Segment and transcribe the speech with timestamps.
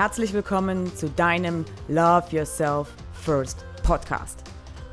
[0.00, 4.38] Herzlich willkommen zu deinem Love Yourself First Podcast.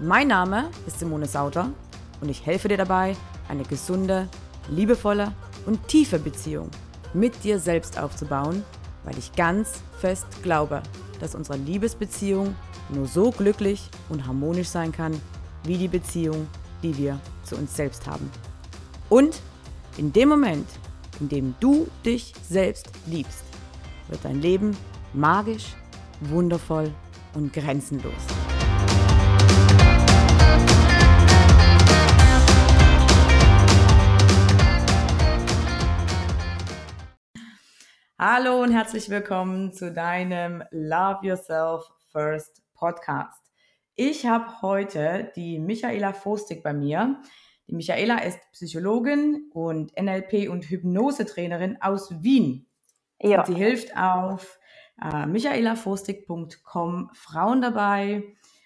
[0.02, 1.70] Mein Name ist Simone Sauter
[2.20, 3.16] und ich helfe dir dabei,
[3.48, 4.28] eine gesunde,
[4.68, 5.32] liebevolle
[5.66, 6.70] und tiefe Beziehung
[7.14, 8.66] mit dir selbst aufzubauen,
[9.06, 10.84] weil ich ganz fest glaube,
[11.22, 12.54] dass unsere Liebesbeziehung
[12.90, 15.18] nur so glücklich und harmonisch sein kann,
[15.64, 16.48] wie die Beziehung,
[16.84, 18.30] die wir zu uns selbst haben.
[19.08, 19.40] Und
[19.96, 20.68] in dem Moment,
[21.22, 23.46] in dem du dich selbst liebst,
[24.10, 24.76] wird dein Leben
[25.14, 25.76] magisch,
[26.22, 26.94] wundervoll
[27.34, 28.14] und grenzenlos.
[38.20, 43.42] Hallo und herzlich willkommen zu deinem Love Yourself First Podcast.
[43.96, 47.22] Ich habe heute die Michaela Fostig bei mir.
[47.68, 52.68] Die Michaela ist Psychologin und NLP- und Hypnosetrainerin aus Wien.
[53.22, 53.46] Ja.
[53.46, 54.57] Sie hilft auf
[55.02, 58.24] äh, michaelafostig.com Frauen dabei,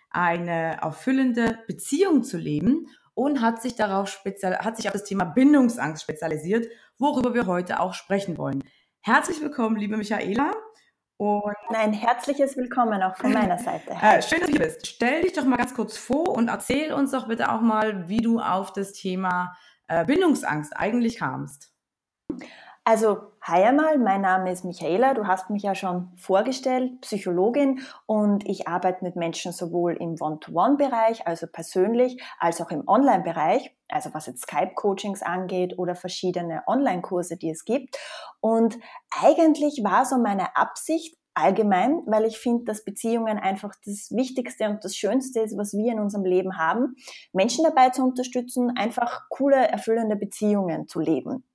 [0.10, 5.26] eine erfüllende Beziehung zu leben und hat sich darauf spezial hat sich auf das Thema
[5.26, 8.64] Bindungsangst spezialisiert, worüber wir heute auch sprechen wollen.
[9.02, 10.54] Herzlich willkommen, liebe Michaela.
[11.18, 13.96] Und Ein herzliches Willkommen auch von meiner Seite.
[14.02, 14.88] Äh, schön, dass du hier bist.
[14.88, 18.22] Stell dich doch mal ganz kurz vor und erzähl uns doch bitte auch mal, wie
[18.22, 19.56] du auf das Thema
[19.88, 21.76] äh, Bindungsangst eigentlich kamst.
[22.84, 28.44] Also, hi einmal, mein Name ist Michaela, du hast mich ja schon vorgestellt, Psychologin und
[28.50, 34.26] ich arbeite mit Menschen sowohl im One-to-One-Bereich, also persönlich, als auch im Online-Bereich, also was
[34.26, 38.00] jetzt Skype-Coachings angeht oder verschiedene Online-Kurse, die es gibt.
[38.40, 38.80] Und
[39.22, 44.84] eigentlich war so meine Absicht, allgemein, weil ich finde, dass Beziehungen einfach das Wichtigste und
[44.84, 46.96] das Schönste ist, was wir in unserem Leben haben,
[47.32, 51.46] Menschen dabei zu unterstützen, einfach coole, erfüllende Beziehungen zu leben.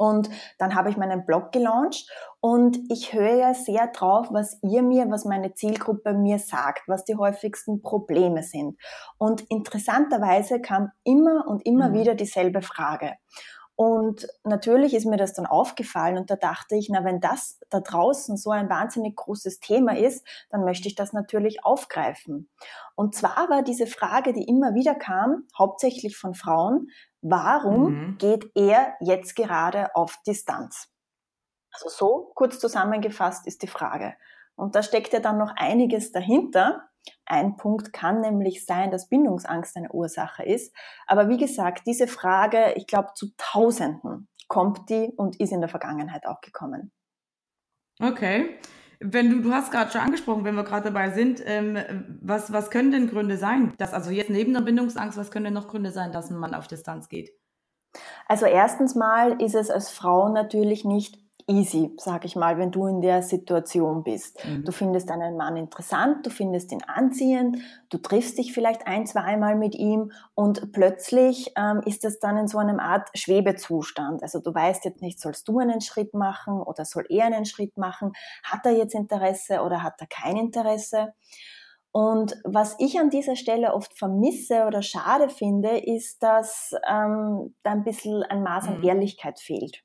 [0.00, 4.82] Und dann habe ich meinen Blog gelauncht und ich höre ja sehr drauf, was ihr
[4.82, 8.78] mir, was meine Zielgruppe mir sagt, was die häufigsten Probleme sind.
[9.18, 11.92] Und interessanterweise kam immer und immer mhm.
[11.92, 13.16] wieder dieselbe Frage.
[13.76, 17.80] Und natürlich ist mir das dann aufgefallen und da dachte ich, na, wenn das da
[17.80, 22.50] draußen so ein wahnsinnig großes Thema ist, dann möchte ich das natürlich aufgreifen.
[22.94, 26.88] Und zwar war diese Frage, die immer wieder kam, hauptsächlich von Frauen,
[27.22, 28.18] Warum mhm.
[28.18, 30.88] geht er jetzt gerade auf Distanz?
[31.72, 34.14] Also so kurz zusammengefasst ist die Frage.
[34.56, 36.88] Und da steckt ja dann noch einiges dahinter.
[37.24, 40.74] Ein Punkt kann nämlich sein, dass Bindungsangst eine Ursache ist.
[41.06, 45.68] Aber wie gesagt, diese Frage, ich glaube, zu Tausenden kommt die und ist in der
[45.68, 46.92] Vergangenheit auch gekommen.
[48.02, 48.58] Okay.
[49.02, 52.70] Wenn du, du hast gerade schon angesprochen, wenn wir gerade dabei sind, ähm, was, was
[52.70, 53.72] können denn Gründe sein?
[53.78, 56.54] Dass, also jetzt neben der Bindungsangst, was können denn noch Gründe sein, dass ein Mann
[56.54, 57.30] auf Distanz geht?
[58.28, 61.18] Also erstens mal ist es als Frau natürlich nicht
[61.48, 64.44] easy, sag ich mal, wenn du in der Situation bist.
[64.44, 64.64] Mhm.
[64.64, 67.58] Du findest einen Mann interessant, du findest ihn anziehend,
[67.88, 72.48] du triffst dich vielleicht ein, zweimal mit ihm und plötzlich ähm, ist es dann in
[72.48, 74.22] so einem Art Schwebezustand.
[74.22, 77.76] Also du weißt jetzt nicht, sollst du einen Schritt machen oder soll er einen Schritt
[77.76, 78.12] machen?
[78.42, 81.12] Hat er jetzt Interesse oder hat er kein Interesse?
[81.92, 87.72] Und was ich an dieser Stelle oft vermisse oder schade finde, ist, dass ähm, da
[87.72, 88.84] ein bisschen ein Maß an mhm.
[88.84, 89.82] Ehrlichkeit fehlt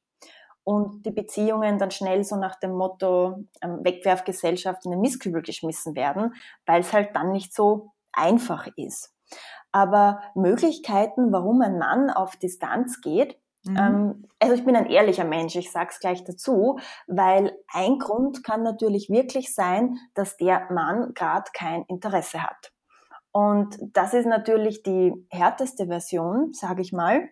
[0.66, 5.96] und die Beziehungen dann schnell so nach dem Motto ähm, Wegwerfgesellschaft in den Mistkübel geschmissen
[5.96, 6.34] werden,
[6.66, 9.14] weil es halt dann nicht so einfach ist.
[9.72, 13.78] Aber Möglichkeiten, warum ein Mann auf Distanz geht, mhm.
[13.78, 18.64] ähm, also ich bin ein ehrlicher Mensch, ich sag's gleich dazu, weil ein Grund kann
[18.64, 22.72] natürlich wirklich sein, dass der Mann gerade kein Interesse hat.
[23.32, 27.30] Und das ist natürlich die härteste Version, sage ich mal,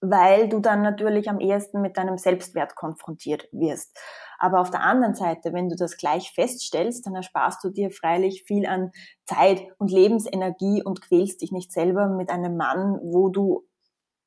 [0.00, 3.96] weil du dann natürlich am ehesten mit deinem Selbstwert konfrontiert wirst.
[4.38, 8.44] Aber auf der anderen Seite, wenn du das gleich feststellst, dann ersparst du dir freilich
[8.46, 8.90] viel an
[9.24, 13.66] Zeit und Lebensenergie und quälst dich nicht selber mit einem Mann, wo du,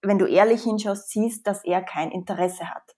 [0.01, 2.95] wenn du ehrlich hinschaust, siehst, dass er kein Interesse hat.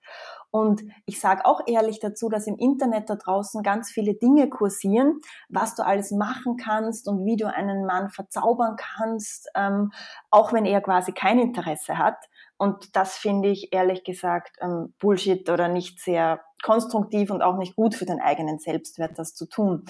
[0.51, 5.21] Und ich sage auch ehrlich dazu, dass im Internet da draußen ganz viele Dinge kursieren,
[5.47, 9.93] was du alles machen kannst und wie du einen Mann verzaubern kannst, ähm,
[10.29, 12.17] auch wenn er quasi kein Interesse hat.
[12.61, 17.75] Und das finde ich ehrlich gesagt ähm, Bullshit oder nicht sehr konstruktiv und auch nicht
[17.75, 19.85] gut für den eigenen Selbstwert, das zu tun.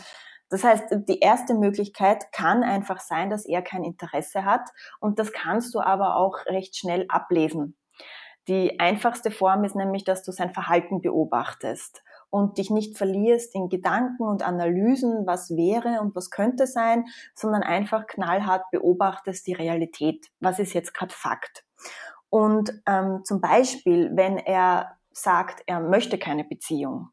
[0.50, 4.62] Das heißt, die erste Möglichkeit kann einfach sein, dass er kein Interesse hat
[5.02, 7.76] und das kannst du aber auch recht schnell ablesen.
[8.48, 13.68] Die einfachste Form ist nämlich, dass du sein Verhalten beobachtest und dich nicht verlierst in
[13.68, 17.04] Gedanken und Analysen, was wäre und was könnte sein,
[17.36, 20.28] sondern einfach knallhart beobachtest die Realität.
[20.40, 21.66] Was ist jetzt gerade Fakt?
[22.32, 27.10] Und ähm, zum Beispiel, wenn er sagt, er möchte keine Beziehung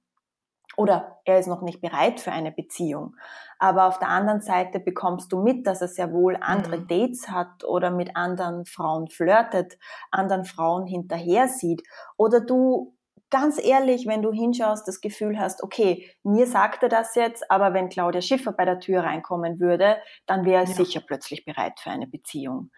[0.76, 3.17] oder er ist noch nicht bereit für eine Beziehung.
[3.59, 6.87] Aber auf der anderen Seite bekommst du mit, dass er sehr wohl andere mhm.
[6.87, 9.76] Dates hat oder mit anderen Frauen flirtet,
[10.12, 11.82] anderen Frauen hinterher sieht.
[12.17, 12.94] Oder du
[13.29, 17.75] ganz ehrlich, wenn du hinschaust, das Gefühl hast, okay, mir sagt er das jetzt, aber
[17.75, 20.75] wenn Claudia Schiffer bei der Tür reinkommen würde, dann wäre er ja.
[20.75, 22.71] sicher plötzlich bereit für eine Beziehung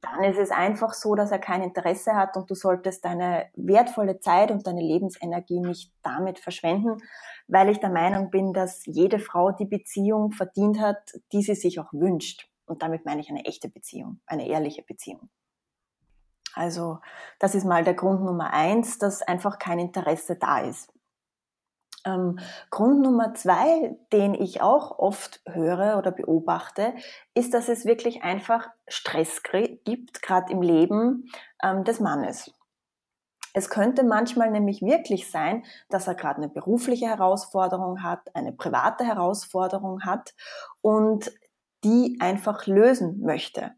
[0.00, 4.20] dann ist es einfach so, dass er kein Interesse hat und du solltest deine wertvolle
[4.20, 6.98] Zeit und deine Lebensenergie nicht damit verschwenden,
[7.48, 11.78] weil ich der Meinung bin, dass jede Frau die Beziehung verdient hat, die sie sich
[11.80, 12.48] auch wünscht.
[12.66, 15.28] Und damit meine ich eine echte Beziehung, eine ehrliche Beziehung.
[16.54, 16.98] Also
[17.38, 20.92] das ist mal der Grund Nummer eins, dass einfach kein Interesse da ist.
[22.04, 22.38] Ähm,
[22.70, 26.94] Grund Nummer zwei, den ich auch oft höre oder beobachte,
[27.34, 29.42] ist, dass es wirklich einfach Stress
[29.84, 31.30] gibt, gerade im Leben
[31.62, 32.52] ähm, des Mannes.
[33.54, 39.04] Es könnte manchmal nämlich wirklich sein, dass er gerade eine berufliche Herausforderung hat, eine private
[39.04, 40.34] Herausforderung hat
[40.80, 41.30] und
[41.84, 43.72] die einfach lösen möchte.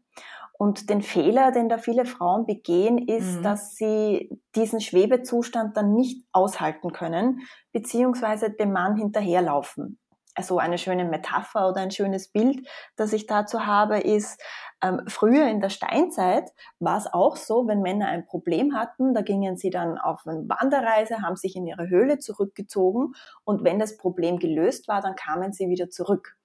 [0.57, 3.43] Und den Fehler, den da viele Frauen begehen, ist, mhm.
[3.43, 7.41] dass sie diesen Schwebezustand dann nicht aushalten können,
[7.73, 9.99] beziehungsweise dem Mann hinterherlaufen.
[10.37, 12.67] Also eine schöne Metapher oder ein schönes Bild,
[12.97, 14.41] das ich dazu habe, ist,
[14.83, 19.21] ähm, früher in der Steinzeit war es auch so, wenn Männer ein Problem hatten, da
[19.21, 23.13] gingen sie dann auf eine Wanderreise, haben sich in ihre Höhle zurückgezogen
[23.45, 26.35] und wenn das Problem gelöst war, dann kamen sie wieder zurück.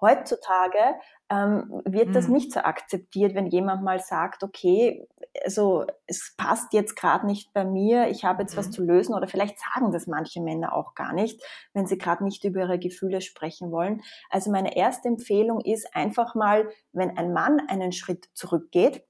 [0.00, 0.78] Heutzutage
[1.30, 2.12] ähm, wird mhm.
[2.12, 5.06] das nicht so akzeptiert, wenn jemand mal sagt, okay,
[5.44, 8.58] also es passt jetzt gerade nicht bei mir, ich habe jetzt mhm.
[8.58, 11.42] was zu lösen oder vielleicht sagen das manche Männer auch gar nicht,
[11.72, 14.02] wenn sie gerade nicht über ihre Gefühle sprechen wollen.
[14.30, 19.04] Also meine erste Empfehlung ist einfach mal, wenn ein Mann einen Schritt zurückgeht,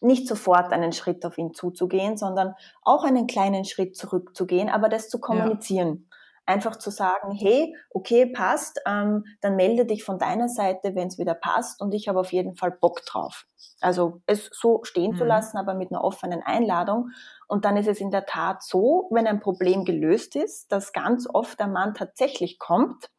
[0.00, 5.08] nicht sofort einen Schritt auf ihn zuzugehen, sondern auch einen kleinen Schritt zurückzugehen, aber das
[5.08, 6.06] zu kommunizieren.
[6.08, 6.11] Ja
[6.46, 11.18] einfach zu sagen, hey, okay, passt, ähm, dann melde dich von deiner Seite, wenn es
[11.18, 13.46] wieder passt und ich habe auf jeden Fall Bock drauf.
[13.80, 15.16] Also es so stehen mhm.
[15.16, 17.10] zu lassen, aber mit einer offenen Einladung.
[17.48, 21.28] Und dann ist es in der Tat so, wenn ein Problem gelöst ist, dass ganz
[21.32, 23.10] oft der Mann tatsächlich kommt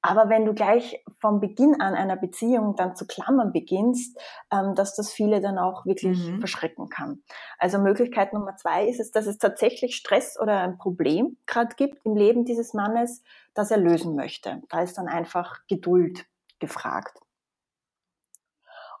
[0.00, 4.18] aber wenn du gleich vom Beginn an einer Beziehung dann zu klammern beginnst,
[4.52, 6.38] ähm, dass das viele dann auch wirklich mhm.
[6.38, 7.22] verschrecken kann.
[7.58, 12.04] Also Möglichkeit Nummer zwei ist es, dass es tatsächlich Stress oder ein Problem gerade gibt
[12.04, 13.22] im Leben dieses Mannes,
[13.54, 14.62] das er lösen möchte.
[14.68, 16.26] Da ist dann einfach Geduld
[16.60, 17.18] gefragt.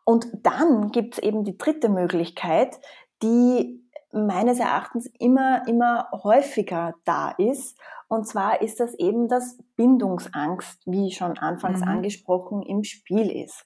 [0.04, 2.80] Und dann gibt es eben die dritte Möglichkeit,
[3.22, 7.78] die meines Erachtens immer, immer häufiger da ist.
[8.08, 11.88] Und zwar ist das eben, dass Bindungsangst, wie schon anfangs mhm.
[11.88, 13.64] angesprochen, im Spiel ist.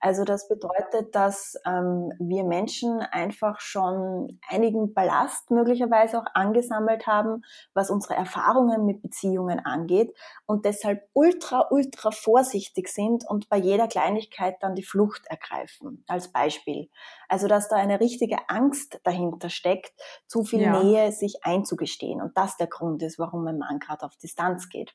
[0.00, 7.42] Also das bedeutet, dass ähm, wir Menschen einfach schon einigen Ballast möglicherweise auch angesammelt haben,
[7.74, 10.16] was unsere Erfahrungen mit Beziehungen angeht
[10.46, 16.32] und deshalb ultra, ultra vorsichtig sind und bei jeder Kleinigkeit dann die Flucht ergreifen, als
[16.32, 16.88] Beispiel.
[17.28, 19.92] Also dass da eine richtige Angst dahinter steckt,
[20.26, 20.82] zu viel ja.
[20.82, 24.94] Nähe sich einzugestehen und das der Grund ist, warum ein Mann gerade auf Distanz geht.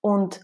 [0.00, 0.40] Und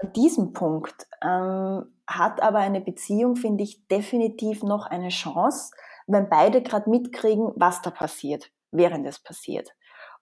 [0.00, 5.72] an diesem Punkt ähm, hat aber eine Beziehung, finde ich, definitiv noch eine Chance,
[6.06, 9.74] wenn beide gerade mitkriegen, was da passiert, während es passiert.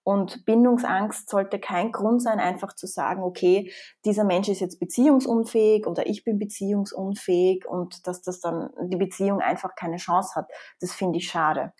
[0.02, 3.72] Und Bindungsangst sollte kein Grund sein, einfach zu sagen, okay,
[4.04, 9.40] dieser Mensch ist jetzt beziehungsunfähig oder ich bin beziehungsunfähig und dass das dann die Beziehung
[9.40, 10.50] einfach keine Chance hat.
[10.80, 11.72] Das finde ich schade.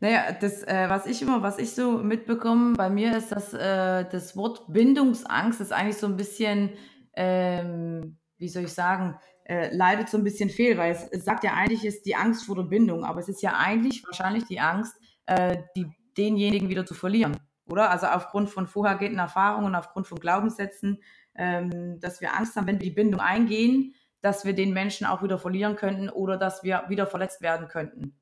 [0.00, 4.04] Naja, das, äh, was ich immer, was ich so mitbekomme bei mir ist, dass äh,
[4.10, 6.70] das Wort Bindungsangst ist eigentlich so ein bisschen,
[7.16, 11.44] ähm, wie soll ich sagen, äh, leidet so ein bisschen fehl, weil es, es, sagt
[11.44, 14.60] ja eigentlich, ist die Angst vor der Bindung, aber es ist ja eigentlich wahrscheinlich die
[14.60, 14.96] Angst,
[15.26, 17.90] äh, die, denjenigen wieder zu verlieren, oder?
[17.90, 21.02] Also aufgrund von vorhergehenden Erfahrungen, aufgrund von Glaubenssätzen,
[21.34, 25.22] ähm, dass wir Angst haben, wenn wir die Bindung eingehen, dass wir den Menschen auch
[25.22, 28.18] wieder verlieren könnten oder dass wir wieder verletzt werden könnten.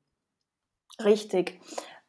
[1.03, 1.59] Richtig.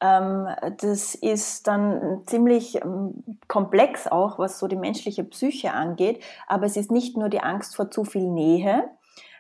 [0.01, 0.49] Ähm,
[0.79, 6.23] das ist dann ziemlich ähm, komplex auch, was so die menschliche Psyche angeht.
[6.47, 8.91] Aber es ist nicht nur die Angst vor zu viel Nähe,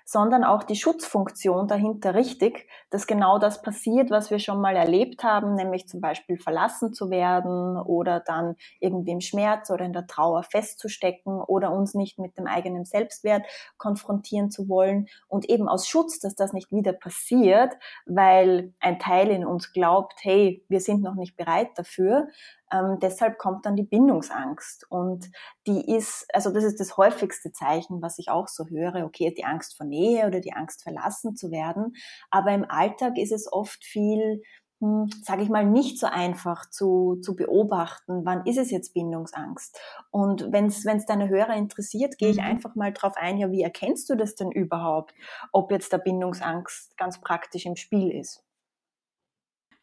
[0.08, 5.24] sondern auch die Schutzfunktion dahinter richtig, dass genau das passiert, was wir schon mal erlebt
[5.24, 10.06] haben, nämlich zum Beispiel verlassen zu werden oder dann irgendwie im Schmerz oder in der
[10.06, 13.44] Trauer festzustecken oder uns nicht mit dem eigenen Selbstwert
[13.78, 15.08] konfrontieren zu wollen.
[15.26, 17.74] Und eben aus Schutz, dass das nicht wieder passiert,
[18.06, 22.28] weil ein Teil in uns glaubt, hey, wir sind noch nicht bereit dafür,
[22.72, 24.86] ähm, deshalb kommt dann die Bindungsangst.
[24.88, 25.30] Und
[25.66, 29.04] die ist, also das ist das häufigste Zeichen, was ich auch so höre.
[29.04, 31.94] Okay, die Angst vor Nähe oder die Angst verlassen zu werden.
[32.30, 34.42] Aber im Alltag ist es oft viel
[34.80, 39.80] hm, sage ich mal, nicht so einfach zu, zu beobachten, wann ist es jetzt Bindungsangst.
[40.10, 42.44] Und wenn es deine Hörer interessiert, gehe ich mhm.
[42.44, 45.14] einfach mal drauf ein, ja, wie erkennst du das denn überhaupt,
[45.52, 48.45] ob jetzt der Bindungsangst ganz praktisch im Spiel ist?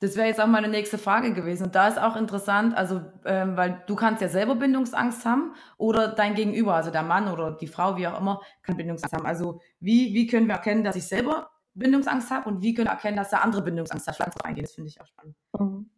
[0.03, 1.63] Das wäre jetzt auch meine nächste Frage gewesen.
[1.63, 6.10] Und da ist auch interessant, also, ähm, weil du kannst ja selber Bindungsangst haben oder
[6.10, 9.25] dein Gegenüber, also der Mann oder die Frau, wie auch immer, kann Bindungsangst haben.
[9.25, 12.91] Also, wie, wie können wir erkennen, dass ich selber Bindungsangst habe und wie können wir
[12.91, 14.15] erkennen, dass der andere Bindungsangst hat?
[14.17, 15.38] Vielleicht eingehen, das finde ich auch spannend.
[15.57, 15.89] Mhm.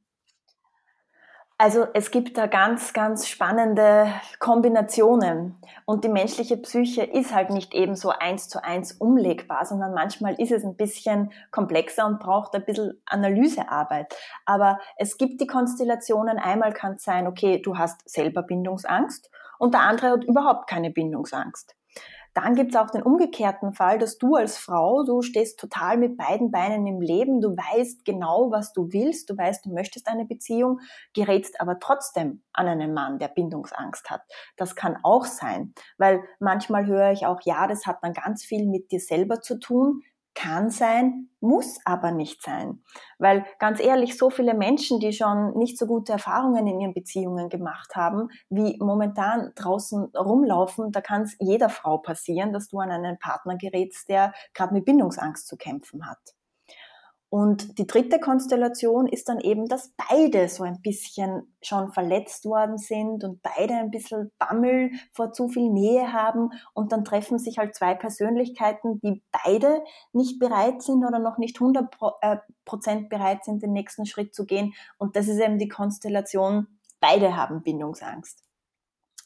[1.57, 5.55] Also es gibt da ganz, ganz spannende Kombinationen.
[5.85, 10.33] Und die menschliche Psyche ist halt nicht eben so eins zu eins umlegbar, sondern manchmal
[10.33, 14.13] ist es ein bisschen komplexer und braucht ein bisschen Analysearbeit.
[14.45, 16.39] Aber es gibt die Konstellationen.
[16.39, 20.91] Einmal kann es sein, okay, du hast selber Bindungsangst und der andere hat überhaupt keine
[20.91, 21.74] Bindungsangst.
[22.36, 26.18] Dann gibt es auch den umgekehrten Fall, dass du als Frau, du stehst total mit
[26.18, 30.25] beiden Beinen im Leben, du weißt genau, was du willst, du weißt, du möchtest eine
[30.25, 30.82] Beziehung,
[31.13, 34.22] gerätst aber trotzdem an einen Mann, der Bindungsangst hat.
[34.58, 38.68] Das kann auch sein, weil manchmal höre ich auch, ja, das hat dann ganz viel
[38.68, 40.01] mit dir selber zu tun,
[40.36, 42.84] kann sein, muss aber nicht sein.
[43.18, 47.50] Weil ganz ehrlich, so viele Menschen, die schon nicht so gute Erfahrungen in ihren Beziehungen
[47.50, 52.92] gemacht haben, wie momentan draußen rumlaufen, da kann es jeder Frau passieren, dass du an
[52.92, 56.35] einen Partner gerätst, der gerade mit Bindungsangst zu kämpfen hat.
[57.29, 62.77] Und die dritte Konstellation ist dann eben, dass beide so ein bisschen schon verletzt worden
[62.77, 67.58] sind und beide ein bisschen Bammel vor zu viel Nähe haben und dann treffen sich
[67.58, 73.44] halt zwei Persönlichkeiten, die beide nicht bereit sind oder noch nicht 100 äh, Prozent bereit
[73.44, 74.74] sind, den nächsten Schritt zu gehen.
[74.98, 76.67] Und das ist eben die Konstellation,
[77.00, 78.44] beide haben Bindungsangst.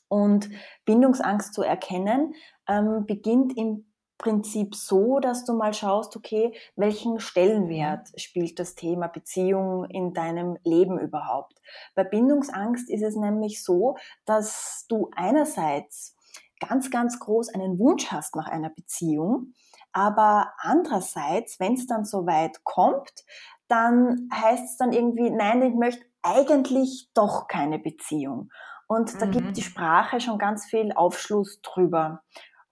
[0.08, 0.50] Und
[0.86, 2.34] Bindungsangst zu erkennen,
[2.68, 3.89] ähm, beginnt im
[4.20, 10.58] Prinzip so, dass du mal schaust, okay, welchen Stellenwert spielt das Thema Beziehung in deinem
[10.64, 11.60] Leben überhaupt?
[11.96, 13.96] Bei Bindungsangst ist es nämlich so,
[14.26, 16.16] dass du einerseits
[16.60, 19.54] ganz, ganz groß einen Wunsch hast nach einer Beziehung,
[19.94, 23.24] aber andererseits, wenn es dann so weit kommt,
[23.70, 28.50] dann heißt es dann irgendwie, nein, ich möchte eigentlich doch keine Beziehung.
[28.88, 29.32] Und da mhm.
[29.32, 32.22] gibt die Sprache schon ganz viel Aufschluss drüber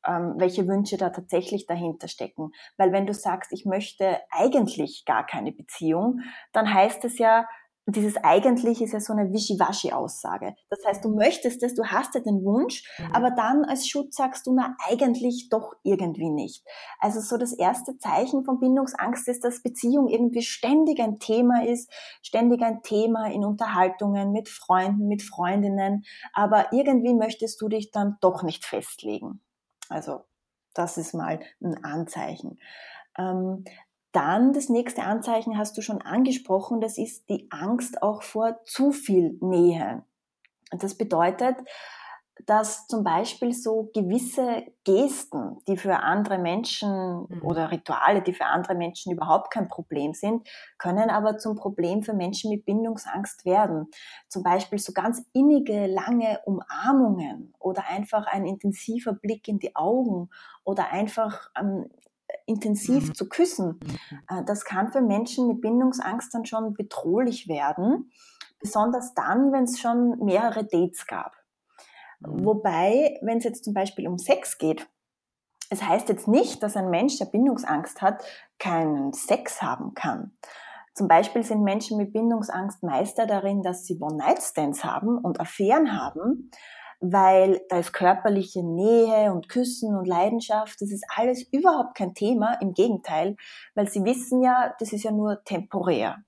[0.07, 2.51] welche Wünsche da tatsächlich dahinter stecken.
[2.77, 6.21] Weil wenn du sagst, ich möchte eigentlich gar keine Beziehung,
[6.53, 7.45] dann heißt es ja,
[7.89, 10.55] dieses eigentlich ist ja so eine Wischiwaschi-Aussage.
[10.69, 13.11] Das heißt, du möchtest es, du hast ja den Wunsch, mhm.
[13.13, 16.65] aber dann als Schutz sagst du, na, eigentlich doch irgendwie nicht.
[16.99, 21.89] Also so das erste Zeichen von Bindungsangst ist, dass Beziehung irgendwie ständig ein Thema ist,
[22.21, 28.17] ständig ein Thema in Unterhaltungen mit Freunden, mit Freundinnen, aber irgendwie möchtest du dich dann
[28.19, 29.41] doch nicht festlegen.
[29.89, 30.25] Also
[30.73, 32.59] das ist mal ein Anzeichen.
[33.17, 33.65] Ähm,
[34.11, 38.91] dann das nächste Anzeichen hast du schon angesprochen, das ist die Angst auch vor zu
[38.91, 40.03] viel Nähe.
[40.71, 41.57] Das bedeutet,
[42.45, 47.41] dass zum Beispiel so gewisse Gesten, die für andere Menschen mhm.
[47.41, 52.13] oder Rituale, die für andere Menschen überhaupt kein Problem sind, können aber zum Problem für
[52.13, 53.87] Menschen mit Bindungsangst werden.
[54.29, 60.29] Zum Beispiel so ganz innige, lange Umarmungen oder einfach ein intensiver Blick in die Augen
[60.63, 61.89] oder einfach ähm,
[62.45, 63.15] intensiv mhm.
[63.15, 63.79] zu küssen.
[63.83, 64.19] Mhm.
[64.29, 68.11] Äh, das kann für Menschen mit Bindungsangst dann schon bedrohlich werden,
[68.59, 71.35] besonders dann, wenn es schon mehrere Dates gab.
[72.19, 72.45] Mhm.
[72.45, 74.87] Wobei, wenn es jetzt zum Beispiel um Sex geht,
[75.69, 78.23] es heißt jetzt nicht, dass ein Mensch, der Bindungsangst hat,
[78.57, 80.31] keinen Sex haben kann.
[80.93, 86.49] Zum Beispiel sind Menschen mit Bindungsangst Meister darin, dass sie One-Night-Stands haben und Affären haben,
[86.99, 92.57] weil da ist körperliche Nähe und Küssen und Leidenschaft, das ist alles überhaupt kein Thema,
[92.61, 93.35] im Gegenteil,
[93.75, 96.23] weil sie wissen ja, das ist ja nur temporär.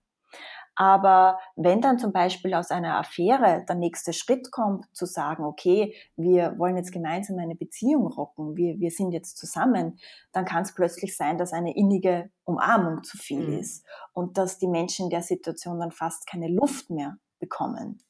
[0.80, 5.94] Aber wenn dann zum Beispiel aus einer Affäre der nächste Schritt kommt, zu sagen, okay,
[6.16, 10.00] wir wollen jetzt gemeinsam eine Beziehung rocken, wir, wir sind jetzt zusammen,
[10.32, 13.60] dann kann es plötzlich sein, dass eine innige Umarmung zu viel mhm.
[13.60, 18.02] ist und dass die Menschen in der Situation dann fast keine Luft mehr bekommen.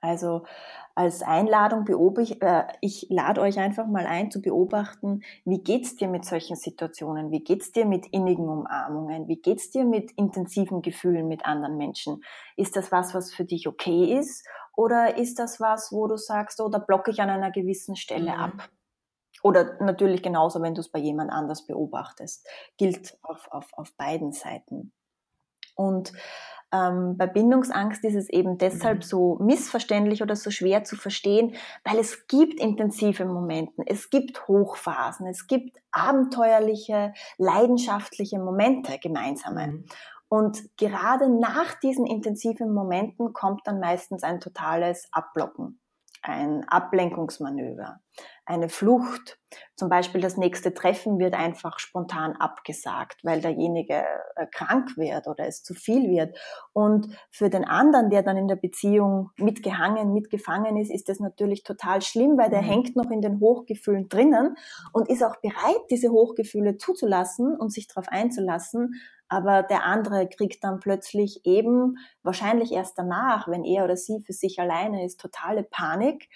[0.00, 0.44] Also
[0.94, 6.08] als Einladung beobachte äh, ich lade euch einfach mal ein zu beobachten, wie geht's dir
[6.08, 7.30] mit solchen Situationen?
[7.30, 9.28] Wie geht's dir mit innigen Umarmungen?
[9.28, 12.22] Wie geht's dir mit intensiven Gefühlen mit anderen Menschen?
[12.56, 14.46] Ist das was, was für dich okay ist?
[14.76, 18.32] Oder ist das was, wo du sagst, oh, da blocke ich an einer gewissen Stelle
[18.32, 18.40] mhm.
[18.40, 18.68] ab?
[19.42, 22.46] Oder natürlich genauso, wenn du es bei jemand anders beobachtest.
[22.76, 24.92] Gilt auf, auf, auf beiden Seiten.
[25.76, 26.12] Und
[26.72, 29.02] ähm, bei Bindungsangst ist es eben deshalb mhm.
[29.02, 35.26] so missverständlich oder so schwer zu verstehen, weil es gibt intensive Momente, es gibt Hochphasen,
[35.26, 39.66] es gibt abenteuerliche, leidenschaftliche Momente gemeinsame.
[39.68, 39.84] Mhm.
[40.30, 45.80] Und gerade nach diesen intensiven Momenten kommt dann meistens ein totales Abblocken
[46.22, 48.00] ein Ablenkungsmanöver,
[48.48, 49.38] eine Flucht.
[49.74, 54.04] Zum Beispiel das nächste Treffen wird einfach spontan abgesagt, weil derjenige
[54.36, 56.36] äh, krank wird oder es zu viel wird.
[56.72, 61.62] Und für den anderen, der dann in der Beziehung mitgehangen, mitgefangen ist, ist das natürlich
[61.62, 62.66] total schlimm, weil der mhm.
[62.66, 64.56] hängt noch in den Hochgefühlen drinnen
[64.92, 68.94] und ist auch bereit, diese Hochgefühle zuzulassen und sich darauf einzulassen,
[69.28, 74.32] aber der andere kriegt dann plötzlich eben, wahrscheinlich erst danach, wenn er oder sie für
[74.32, 76.28] sich alleine ist, totale Panik,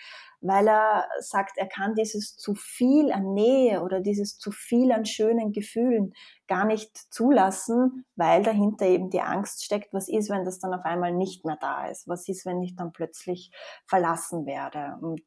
[0.43, 5.07] weil er sagt, er kann dieses zu viel an Nähe oder dieses zu viel an
[5.07, 6.13] schönen Gefühlen
[6.49, 10.85] gar nicht zulassen, weil dahinter eben die Angst steckt, was ist, wenn das dann auf
[10.85, 12.09] einmal nicht mehr da ist?
[12.09, 13.53] Was ist, wenn ich dann plötzlich
[13.87, 14.99] verlassen werde?
[15.01, 15.23] Und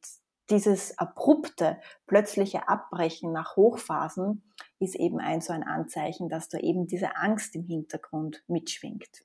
[0.50, 6.86] dieses abrupte, plötzliche Abbrechen nach Hochphasen ist eben ein so ein Anzeichen, dass da eben
[6.86, 9.24] diese Angst im Hintergrund mitschwingt.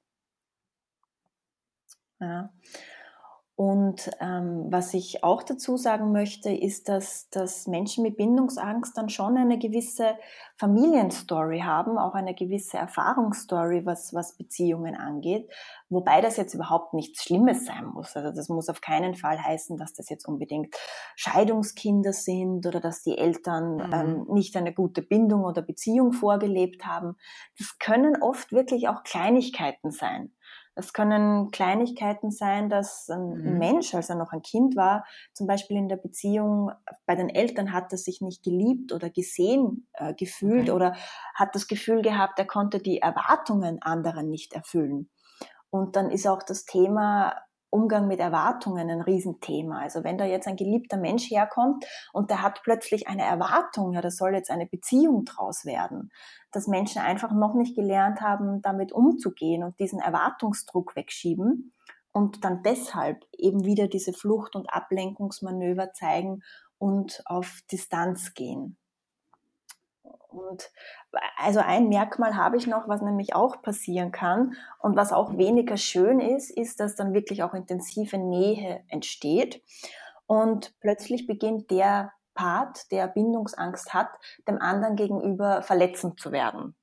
[2.20, 2.54] Ja.
[3.62, 9.08] Und ähm, was ich auch dazu sagen möchte, ist, dass, dass Menschen mit Bindungsangst dann
[9.08, 10.16] schon eine gewisse
[10.58, 15.48] Familienstory haben, auch eine gewisse Erfahrungsstory, was, was Beziehungen angeht.
[15.90, 18.16] Wobei das jetzt überhaupt nichts Schlimmes sein muss.
[18.16, 20.76] Also das muss auf keinen Fall heißen, dass das jetzt unbedingt
[21.16, 23.94] Scheidungskinder sind oder dass die Eltern mhm.
[23.94, 27.16] ähm, nicht eine gute Bindung oder Beziehung vorgelebt haben.
[27.60, 30.32] Das können oft wirklich auch Kleinigkeiten sein.
[30.74, 33.58] Das können Kleinigkeiten sein, dass ein mhm.
[33.58, 36.72] Mensch, als er noch ein Kind war, zum Beispiel in der Beziehung
[37.06, 40.72] bei den Eltern hat er sich nicht geliebt oder gesehen äh, gefühlt okay.
[40.72, 40.96] oder
[41.36, 45.10] hat das Gefühl gehabt, er konnte die Erwartungen anderen nicht erfüllen.
[45.70, 47.34] Und dann ist auch das Thema
[47.72, 49.80] Umgang mit Erwartungen ein Riesenthema.
[49.80, 54.02] Also wenn da jetzt ein geliebter Mensch herkommt und der hat plötzlich eine Erwartung, ja,
[54.02, 56.12] da soll jetzt eine Beziehung draus werden,
[56.52, 61.74] dass Menschen einfach noch nicht gelernt haben, damit umzugehen und diesen Erwartungsdruck wegschieben
[62.12, 66.44] und dann deshalb eben wieder diese Flucht- und Ablenkungsmanöver zeigen
[66.78, 68.78] und auf Distanz gehen.
[70.32, 70.72] Und
[71.38, 75.78] also ein Merkmal habe ich noch, was nämlich auch passieren kann und was auch weniger
[75.78, 79.64] schön ist, ist, dass dann wirklich auch intensive Nähe entsteht
[80.28, 84.10] und plötzlich beginnt der Part, der Bindungsangst hat,
[84.48, 86.76] dem anderen gegenüber verletzend zu werden.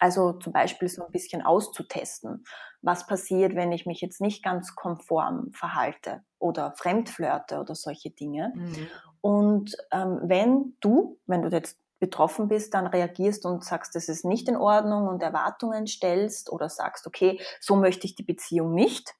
[0.00, 2.44] Also zum Beispiel so ein bisschen auszutesten.
[2.82, 8.52] Was passiert, wenn ich mich jetzt nicht ganz konform verhalte oder fremdflirte oder solche Dinge.
[8.54, 8.88] Mhm.
[9.20, 14.26] Und ähm, wenn du, wenn du jetzt betroffen bist, dann reagierst und sagst, das ist
[14.26, 19.14] nicht in Ordnung und Erwartungen stellst oder sagst, okay, so möchte ich die Beziehung nicht,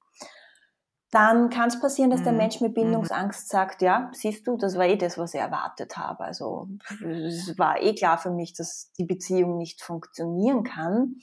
[1.10, 2.38] dann kann es passieren, dass der mhm.
[2.38, 2.82] Mensch mit mhm.
[2.82, 6.24] Bindungsangst sagt, ja, siehst du, das war eh das, was ich erwartet habe.
[6.24, 6.68] Also
[7.00, 11.16] es war eh klar für mich, dass die Beziehung nicht funktionieren kann,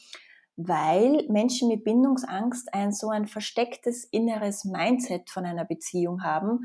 [0.56, 6.62] weil Menschen mit Bindungsangst ein so ein verstecktes inneres Mindset von einer Beziehung haben,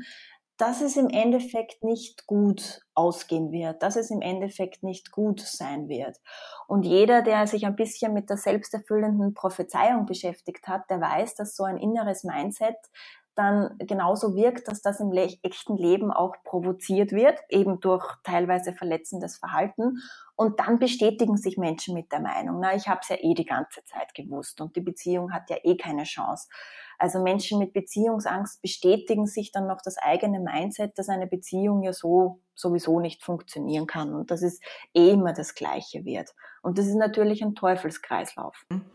[0.57, 5.87] dass es im Endeffekt nicht gut ausgehen wird, dass es im Endeffekt nicht gut sein
[5.87, 6.17] wird.
[6.67, 11.55] Und jeder, der sich ein bisschen mit der selbsterfüllenden Prophezeiung beschäftigt hat, der weiß, dass
[11.55, 12.75] so ein inneres Mindset
[13.37, 19.37] dann genauso wirkt, dass das im echten Leben auch provoziert wird, eben durch teilweise verletzendes
[19.37, 19.99] Verhalten.
[20.35, 23.45] Und dann bestätigen sich Menschen mit der Meinung, na, ich habe es ja eh die
[23.45, 26.47] ganze Zeit gewusst und die Beziehung hat ja eh keine Chance.
[26.97, 31.93] Also Menschen mit Beziehungsangst bestätigen sich dann noch das eigene Mindset, dass eine Beziehung ja
[31.93, 34.59] so sowieso nicht funktionieren kann und dass es
[34.95, 36.33] eh immer das Gleiche wird.
[36.61, 38.65] Und das ist natürlich ein Teufelskreislauf.
[38.69, 38.85] Mhm.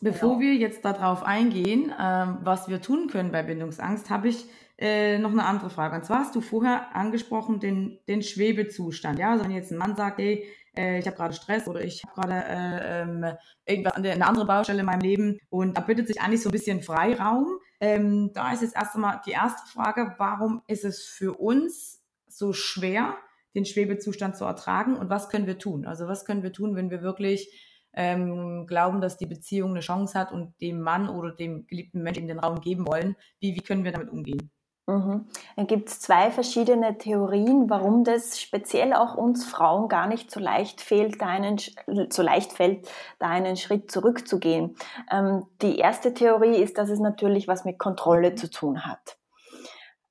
[0.00, 0.40] Bevor genau.
[0.40, 4.46] wir jetzt darauf eingehen, ähm, was wir tun können bei Bindungsangst, habe ich
[4.78, 5.96] äh, noch eine andere Frage.
[5.96, 9.18] Und zwar hast du vorher angesprochen den, den Schwebezustand.
[9.18, 10.46] Ja, also wenn jetzt ein Mann sagt, hey,
[10.78, 13.26] äh, ich habe gerade Stress oder ich habe gerade äh, ähm,
[13.66, 16.82] irgendwas eine andere Baustelle in meinem Leben und da bittet sich eigentlich so ein bisschen
[16.82, 17.58] Freiraum.
[17.80, 22.52] Ähm, da ist jetzt erst einmal die erste Frage, warum ist es für uns so
[22.52, 23.16] schwer,
[23.54, 25.84] den Schwebezustand zu ertragen und was können wir tun?
[25.84, 27.50] Also was können wir tun, wenn wir wirklich
[27.94, 32.28] ähm, glauben, dass die Beziehung eine Chance hat und dem Mann oder dem geliebten Menschen
[32.28, 33.16] den Raum geben wollen.
[33.40, 34.50] Wie, wie können wir damit umgehen?
[34.88, 35.26] Mhm.
[35.56, 40.40] Dann gibt es zwei verschiedene Theorien, warum das speziell auch uns Frauen gar nicht so
[40.40, 41.58] leicht fehlt, da einen,
[42.08, 44.76] so leicht fällt, da einen Schritt zurückzugehen.
[45.12, 49.18] Ähm, die erste Theorie ist, dass es natürlich was mit Kontrolle zu tun hat.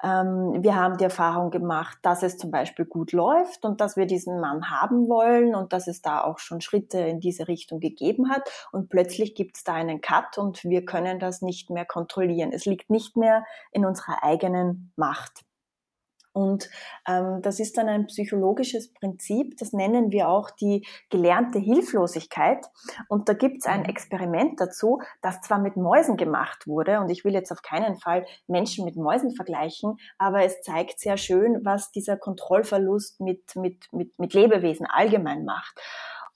[0.03, 4.05] Ähm, wir haben die Erfahrung gemacht, dass es zum Beispiel gut läuft und dass wir
[4.05, 8.29] diesen Mann haben wollen und dass es da auch schon Schritte in diese Richtung gegeben
[8.29, 8.49] hat.
[8.71, 12.51] Und plötzlich gibt es da einen Cut und wir können das nicht mehr kontrollieren.
[12.51, 15.46] Es liegt nicht mehr in unserer eigenen Macht.
[16.37, 16.69] Und
[17.07, 22.63] ähm, das ist dann ein psychologisches Prinzip, das nennen wir auch die gelernte Hilflosigkeit.
[23.09, 23.85] Und da gibt es ein mhm.
[23.87, 28.27] Experiment dazu, das zwar mit Mäusen gemacht wurde, und ich will jetzt auf keinen Fall
[28.45, 34.19] Menschen mit Mäusen vergleichen, aber es zeigt sehr schön, was dieser Kontrollverlust mit, mit, mit,
[34.19, 35.81] mit Lebewesen allgemein macht.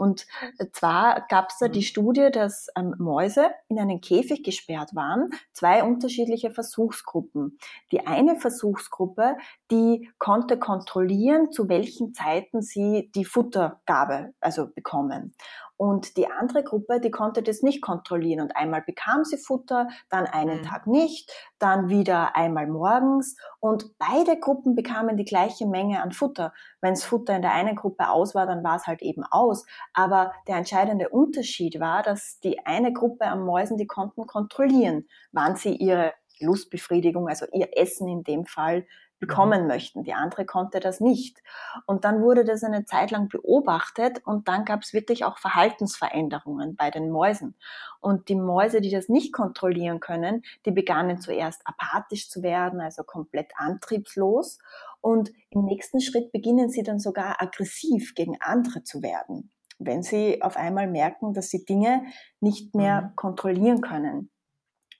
[0.01, 0.25] Und
[0.73, 1.83] zwar gab es da die mhm.
[1.83, 7.59] Studie, dass ähm, Mäuse in einen Käfig gesperrt waren, zwei unterschiedliche Versuchsgruppen.
[7.91, 9.37] Die eine Versuchsgruppe,
[9.69, 15.35] die konnte kontrollieren, zu welchen Zeiten sie die Futtergabe also bekommen.
[15.82, 18.39] Und die andere Gruppe, die konnte das nicht kontrollieren.
[18.41, 20.63] Und einmal bekam sie Futter, dann einen mhm.
[20.63, 23.36] Tag nicht, dann wieder einmal morgens.
[23.60, 26.54] Und beide Gruppen bekamen die gleiche Menge an Futter.
[26.82, 29.65] Wenn das Futter in der einen Gruppe aus war, dann war es halt eben aus.
[29.91, 35.56] Aber der entscheidende Unterschied war, dass die eine Gruppe an Mäusen, die konnten kontrollieren, wann
[35.56, 38.86] sie ihre Lustbefriedigung, also ihr Essen in dem Fall,
[39.21, 39.67] bekommen mhm.
[39.67, 40.03] möchten.
[40.03, 41.41] Die andere konnte das nicht.
[41.86, 46.75] Und dann wurde das eine Zeit lang beobachtet und dann gab es wirklich auch Verhaltensveränderungen
[46.75, 47.55] bei den Mäusen.
[48.01, 53.03] Und die Mäuse, die das nicht kontrollieren können, die begannen zuerst apathisch zu werden, also
[53.03, 54.57] komplett antriebslos.
[54.99, 60.41] Und im nächsten Schritt beginnen sie dann sogar aggressiv gegen andere zu werden, wenn sie
[60.41, 62.03] auf einmal merken, dass sie Dinge
[62.39, 63.15] nicht mehr mhm.
[63.15, 64.31] kontrollieren können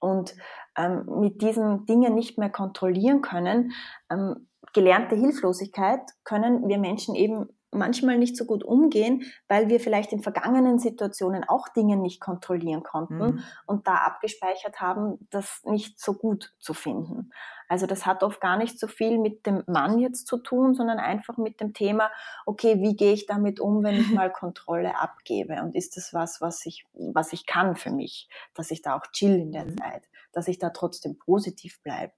[0.02, 0.36] und
[0.78, 3.72] ähm, mit diesen Dingen nicht mehr kontrollieren können,
[4.10, 10.12] ähm, gelernte Hilflosigkeit können wir Menschen eben manchmal nicht so gut umgehen, weil wir vielleicht
[10.14, 13.44] in vergangenen Situationen auch Dinge nicht kontrollieren konnten mhm.
[13.66, 17.32] und da abgespeichert haben, das nicht so gut zu finden.
[17.72, 21.00] Also das hat oft gar nicht so viel mit dem Mann jetzt zu tun, sondern
[21.00, 22.12] einfach mit dem Thema,
[22.46, 25.62] okay, wie gehe ich damit um, wenn ich mal Kontrolle abgebe?
[25.62, 29.08] Und ist das was, was ich, was ich kann für mich, dass ich da auch
[29.14, 29.78] chill in der mhm.
[29.78, 30.04] Zeit,
[30.34, 32.12] dass ich da trotzdem positiv bleibe?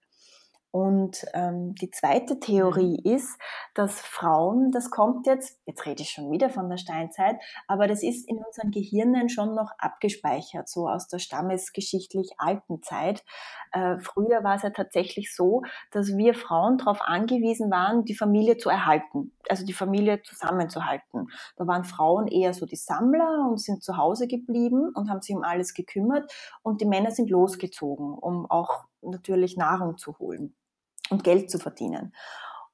[0.73, 3.15] Und ähm, die zweite Theorie mhm.
[3.15, 3.39] ist,
[3.75, 7.35] dass Frauen, das kommt jetzt, jetzt rede ich schon wieder von der Steinzeit,
[7.67, 13.23] aber das ist in unseren Gehirnen schon noch abgespeichert, so aus der stammesgeschichtlich alten Zeit.
[13.71, 18.57] Äh, früher war es ja tatsächlich so, dass wir Frauen darauf angewiesen waren, die Familie
[18.57, 21.27] zu erhalten, also die Familie zusammenzuhalten.
[21.55, 25.35] Da waren Frauen eher so die Sammler und sind zu Hause geblieben und haben sich
[25.35, 26.33] um alles gekümmert
[26.63, 30.55] und die Männer sind losgezogen, um auch natürlich Nahrung zu holen
[31.09, 32.13] und Geld zu verdienen.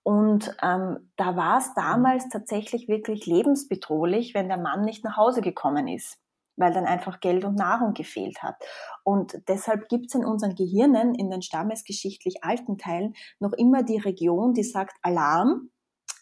[0.03, 5.41] Und ähm, da war es damals tatsächlich wirklich lebensbedrohlich, wenn der Mann nicht nach Hause
[5.41, 6.17] gekommen ist,
[6.55, 8.55] weil dann einfach Geld und Nahrung gefehlt hat.
[9.03, 13.97] Und deshalb gibt es in unseren Gehirnen, in den stammesgeschichtlich alten Teilen, noch immer die
[13.97, 15.69] Region, die sagt Alarm,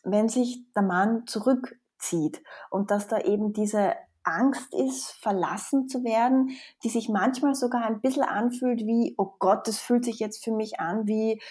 [0.04, 2.42] wenn sich der Mann zurückzieht.
[2.70, 3.94] Und dass da eben diese
[4.28, 6.52] Angst ist, verlassen zu werden,
[6.84, 10.52] die sich manchmal sogar ein bisschen anfühlt wie, oh Gott, das fühlt sich jetzt für
[10.52, 11.42] mich an, wie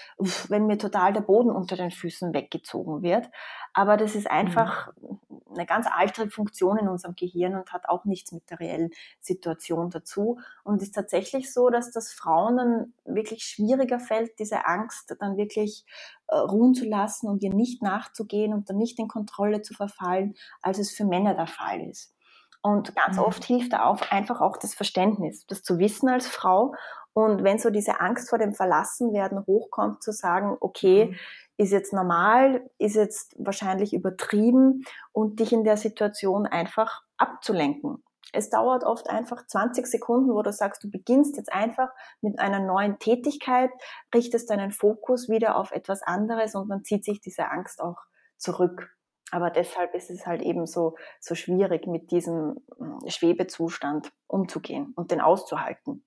[0.48, 3.30] wenn mir total der Boden unter den Füßen weggezogen wird.
[3.72, 5.18] Aber das ist einfach mhm.
[5.54, 9.90] eine ganz alte Funktion in unserem Gehirn und hat auch nichts mit der reellen Situation
[9.90, 10.38] dazu.
[10.62, 15.84] Und ist tatsächlich so, dass das Frauen dann wirklich schwieriger fällt, diese Angst dann wirklich
[16.28, 20.34] äh, ruhen zu lassen und ihr nicht nachzugehen und dann nicht in Kontrolle zu verfallen,
[20.60, 22.15] als es für Männer der Fall ist.
[22.66, 23.22] Und ganz mhm.
[23.22, 26.74] oft hilft da auch einfach auch das Verständnis, das zu wissen als Frau.
[27.12, 31.16] Und wenn so diese Angst vor dem Verlassenwerden hochkommt, zu sagen, okay, mhm.
[31.58, 38.02] ist jetzt normal, ist jetzt wahrscheinlich übertrieben und dich in der Situation einfach abzulenken.
[38.32, 42.58] Es dauert oft einfach 20 Sekunden, wo du sagst, du beginnst jetzt einfach mit einer
[42.58, 43.70] neuen Tätigkeit,
[44.12, 47.98] richtest deinen Fokus wieder auf etwas anderes und dann zieht sich diese Angst auch
[48.38, 48.95] zurück.
[49.32, 55.10] Aber deshalb ist es halt eben so, so schwierig, mit diesem hm, Schwebezustand umzugehen und
[55.10, 56.04] den auszuhalten.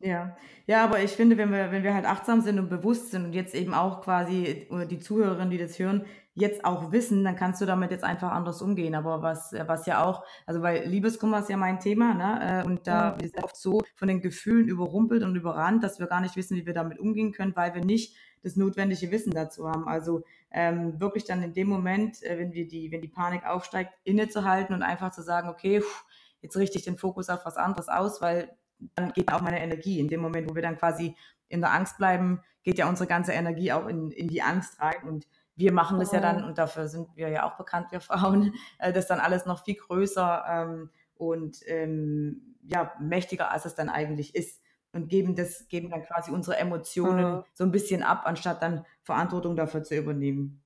[0.00, 3.24] Ja, ja, aber ich finde, wenn wir, wenn wir halt achtsam sind und bewusst sind
[3.24, 7.36] und jetzt eben auch quasi oder die Zuhörerinnen, die das hören, jetzt auch wissen, dann
[7.36, 8.94] kannst du damit jetzt einfach anders umgehen.
[8.94, 12.62] Aber was, was ja auch, also weil Liebeskummer ist ja mein Thema, ne?
[12.62, 16.20] Äh, und da ist oft so von den Gefühlen überrumpelt und überrannt, dass wir gar
[16.20, 19.88] nicht wissen, wie wir damit umgehen können, weil wir nicht das notwendige Wissen dazu haben.
[19.88, 23.92] Also ähm, wirklich dann in dem Moment, äh, wenn wir die, wenn die Panik aufsteigt,
[24.04, 26.04] innezuhalten und einfach zu sagen, okay, pff,
[26.42, 28.56] jetzt richte ich den Fokus auf was anderes aus, weil
[28.94, 29.98] dann geht auch meine Energie.
[29.98, 31.16] In dem Moment, wo wir dann quasi
[31.48, 35.02] in der Angst bleiben, geht ja unsere ganze Energie auch in, in die Angst rein
[35.08, 35.26] und
[35.56, 38.92] wir machen das ja dann, und dafür sind wir ja auch bekannt, wir Frauen, äh,
[38.92, 44.34] das dann alles noch viel größer ähm, und ähm, ja, mächtiger, als es dann eigentlich
[44.34, 44.63] ist
[44.94, 47.44] und geben das, geben dann quasi unsere Emotionen mhm.
[47.52, 50.64] so ein bisschen ab, anstatt dann Verantwortung dafür zu übernehmen.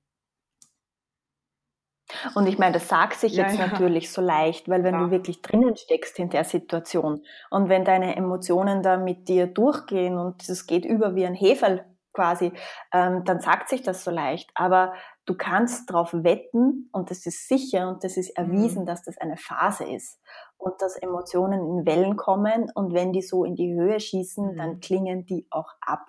[2.33, 3.67] Und ich meine, das sagt sich ja, jetzt ja.
[3.67, 5.05] natürlich so leicht, weil wenn ja.
[5.05, 10.17] du wirklich drinnen steckst in der Situation und wenn deine Emotionen da mit dir durchgehen
[10.17, 12.51] und es geht über wie ein Heferl quasi,
[12.93, 14.49] ähm, dann sagt sich das so leicht.
[14.55, 14.93] Aber
[15.25, 18.87] du kannst darauf wetten und das ist sicher und das ist erwiesen, mhm.
[18.87, 20.19] dass das eine Phase ist
[20.59, 24.57] und dass Emotionen in Wellen kommen und wenn die so in die Höhe schießen, mhm.
[24.57, 26.05] dann klingen die auch ab.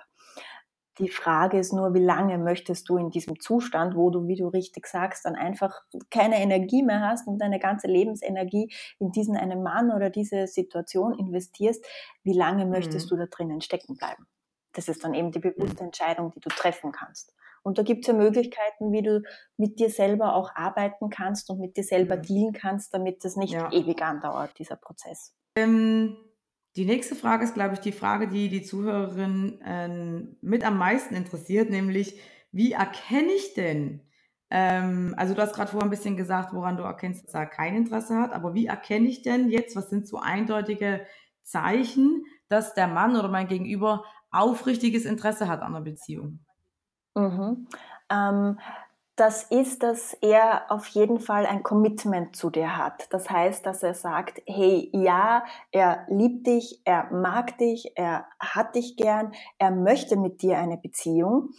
[0.98, 4.48] Die Frage ist nur, wie lange möchtest du in diesem Zustand, wo du, wie du
[4.48, 9.62] richtig sagst, dann einfach keine Energie mehr hast und deine ganze Lebensenergie in diesen einen
[9.62, 11.82] Mann oder diese Situation investierst,
[12.22, 13.16] wie lange möchtest mhm.
[13.16, 14.26] du da drinnen stecken bleiben?
[14.72, 17.34] Das ist dann eben die bewusste Entscheidung, die du treffen kannst.
[17.62, 19.22] Und da gibt es ja Möglichkeiten, wie du
[19.56, 22.22] mit dir selber auch arbeiten kannst und mit dir selber mhm.
[22.22, 23.70] dealen kannst, damit das nicht ja.
[23.72, 25.34] ewig andauert, dieser Prozess.
[25.56, 26.16] Ähm,
[26.76, 29.88] die nächste Frage ist, glaube ich, die Frage, die die Zuhörerin äh,
[30.40, 32.20] mit am meisten interessiert, nämlich,
[32.52, 34.00] wie erkenne ich denn,
[34.50, 37.76] ähm, also du hast gerade vorher ein bisschen gesagt, woran du erkennst, dass er kein
[37.76, 41.06] Interesse hat, aber wie erkenne ich denn jetzt, was sind so eindeutige
[41.42, 46.40] Zeichen, dass der Mann oder mein Gegenüber aufrichtiges Interesse hat an der Beziehung?
[47.14, 47.68] Mhm.
[48.10, 48.58] Ähm,
[49.16, 53.12] das ist, dass er auf jeden Fall ein Commitment zu dir hat.
[53.12, 58.76] Das heißt, dass er sagt, hey, ja, er liebt dich, er mag dich, er hat
[58.76, 61.50] dich gern, er möchte mit dir eine Beziehung.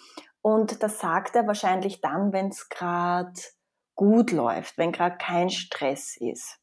[0.42, 3.40] Und das sagt er wahrscheinlich dann, wenn es gerade
[3.94, 6.61] gut läuft, wenn gerade kein Stress ist.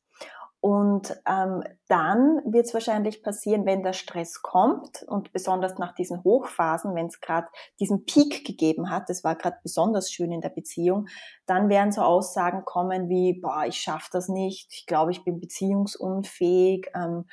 [0.60, 6.24] Und ähm, dann wird es wahrscheinlich passieren, wenn der Stress kommt und besonders nach diesen
[6.24, 7.46] Hochphasen, wenn es gerade
[7.78, 11.06] diesen Peak gegeben hat, das war gerade besonders schön in der Beziehung,
[11.46, 15.38] dann werden so Aussagen kommen wie, boah, ich schaffe das nicht, ich glaube, ich bin
[15.38, 17.26] beziehungsunfähig, ähm,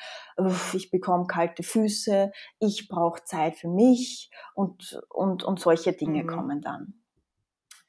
[0.74, 6.28] ich bekomme kalte Füße, ich brauche Zeit für mich und, und, und solche Dinge mhm.
[6.28, 7.05] kommen dann.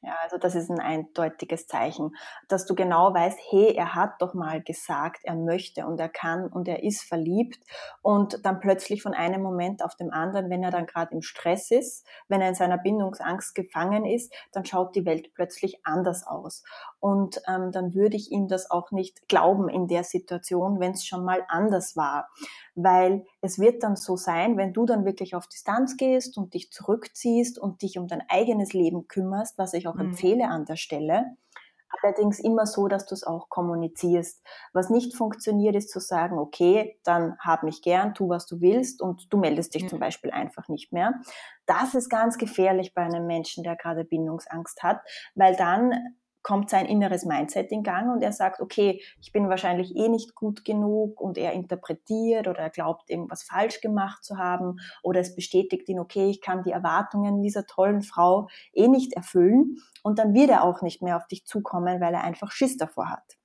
[0.07, 2.15] Ja, also das ist ein eindeutiges Zeichen,
[2.47, 6.47] dass du genau weißt, hey, er hat doch mal gesagt, er möchte und er kann
[6.47, 7.59] und er ist verliebt
[8.03, 11.73] und dann plötzlich von einem Moment auf dem anderen, wenn er dann gerade im Stress
[11.73, 16.63] ist, wenn er in seiner Bindungsangst gefangen ist, dann schaut die Welt plötzlich anders aus.
[16.99, 21.05] Und ähm, dann würde ich ihm das auch nicht glauben in der Situation, wenn es
[21.05, 22.29] schon mal anders war
[22.77, 26.71] weil es wird dann so sein, wenn du dann wirklich auf Distanz gehst und dich
[26.71, 30.11] zurückziehst und dich um dein eigenes Leben kümmerst, was ich auch mhm.
[30.11, 31.25] empfehle an der Stelle.
[32.03, 34.45] Allerdings immer so, dass du es auch kommunizierst.
[34.75, 39.01] Was nicht funktioniert, ist zu sagen, okay, dann hab mich gern, tu was du willst
[39.01, 39.89] und du meldest dich mhm.
[39.89, 41.15] zum Beispiel einfach nicht mehr.
[41.65, 45.01] Das ist ganz gefährlich bei einem Menschen, der gerade Bindungsangst hat,
[45.35, 49.97] weil dann kommt sein inneres Mindset in Gang und er sagt, okay, ich bin wahrscheinlich
[49.97, 54.77] eh nicht gut genug und er interpretiert oder er glaubt, irgendwas falsch gemacht zu haben
[55.03, 59.79] oder es bestätigt ihn, okay, ich kann die Erwartungen dieser tollen Frau eh nicht erfüllen
[60.05, 63.11] und dann wird er auch nicht mehr auf dich zukommen, weil er einfach Schiss davor
[63.11, 63.37] hat.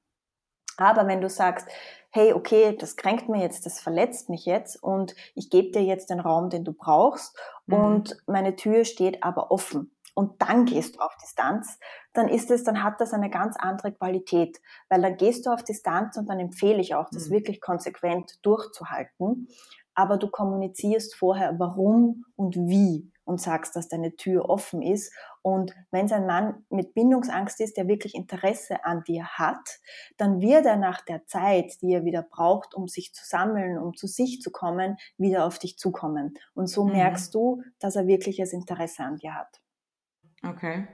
[0.77, 1.67] Aber wenn du sagst,
[2.11, 6.11] hey, okay, das kränkt mir jetzt, das verletzt mich jetzt und ich gebe dir jetzt
[6.11, 7.35] den Raum, den du brauchst
[7.65, 7.73] mhm.
[7.73, 11.79] und meine Tür steht aber offen und dann gehst du auf Distanz,
[12.13, 15.63] dann ist es, dann hat das eine ganz andere Qualität, weil dann gehst du auf
[15.63, 17.33] Distanz und dann empfehle ich auch, das mhm.
[17.33, 19.47] wirklich konsequent durchzuhalten.
[19.95, 25.11] Aber du kommunizierst vorher, warum und wie und sagst, dass deine Tür offen ist.
[25.41, 29.79] Und wenn es ein Mann mit Bindungsangst ist, der wirklich Interesse an dir hat,
[30.17, 33.95] dann wird er nach der Zeit, die er wieder braucht, um sich zu sammeln, um
[33.95, 36.35] zu sich zu kommen, wieder auf dich zukommen.
[36.53, 36.91] Und so mhm.
[36.91, 39.61] merkst du, dass er wirkliches Interesse an dir hat.
[40.43, 40.87] Okay.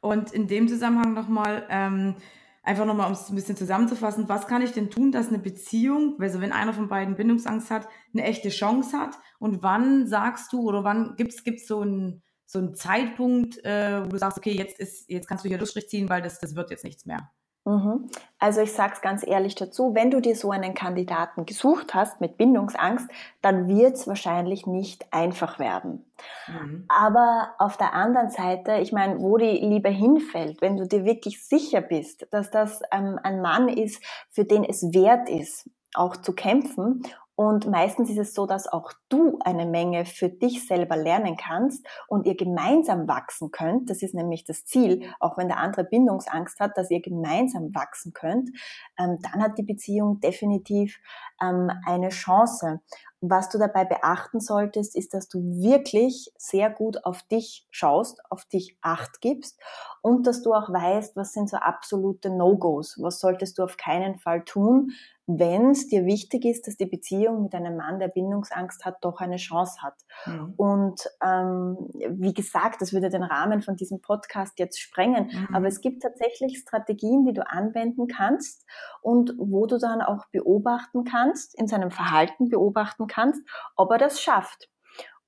[0.00, 2.16] Und in dem Zusammenhang nochmal, ähm,
[2.62, 6.16] einfach nochmal, um es ein bisschen zusammenzufassen, was kann ich denn tun, dass eine Beziehung,
[6.20, 9.18] also wenn einer von beiden Bindungsangst hat, eine echte Chance hat?
[9.38, 14.08] Und wann sagst du oder wann gibt es so einen so einen Zeitpunkt, äh, wo
[14.08, 16.70] du sagst, okay, jetzt ist, jetzt kannst du hier Schlussstrich ziehen, weil das, das wird
[16.70, 17.30] jetzt nichts mehr?
[17.64, 18.10] Mhm.
[18.38, 22.20] Also ich sage es ganz ehrlich dazu, wenn du dir so einen Kandidaten gesucht hast
[22.20, 23.08] mit Bindungsangst,
[23.40, 26.04] dann wird es wahrscheinlich nicht einfach werden.
[26.46, 26.84] Mhm.
[26.88, 31.42] Aber auf der anderen Seite, ich meine, wo die Liebe hinfällt, wenn du dir wirklich
[31.42, 36.34] sicher bist, dass das ähm, ein Mann ist, für den es wert ist, auch zu
[36.34, 37.02] kämpfen
[37.36, 41.84] und meistens ist es so, dass auch du eine Menge für dich selber lernen kannst
[42.06, 43.90] und ihr gemeinsam wachsen könnt.
[43.90, 48.12] Das ist nämlich das Ziel, auch wenn der andere Bindungsangst hat, dass ihr gemeinsam wachsen
[48.12, 48.50] könnt.
[48.98, 51.00] Ähm, dann hat die Beziehung definitiv
[51.42, 52.80] ähm, eine Chance.
[53.20, 58.44] Was du dabei beachten solltest, ist, dass du wirklich sehr gut auf dich schaust, auf
[58.44, 59.58] dich acht gibst
[60.02, 64.18] und dass du auch weißt, was sind so absolute No-Gos, was solltest du auf keinen
[64.18, 64.90] Fall tun,
[65.26, 69.20] wenn es dir wichtig ist, dass die Beziehung mit einem Mann, der Bindungsangst hat, doch
[69.20, 69.94] eine Chance hat.
[70.26, 70.54] Mhm.
[70.56, 71.76] Und ähm,
[72.10, 75.54] wie gesagt, das würde den Rahmen von diesem Podcast jetzt sprengen, mhm.
[75.54, 78.66] aber es gibt tatsächlich Strategien, die du anwenden kannst
[79.00, 83.42] und wo du dann auch beobachten kannst, in seinem Verhalten beobachten kannst,
[83.76, 84.68] ob er das schafft.